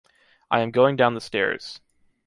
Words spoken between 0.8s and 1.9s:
down the stairs.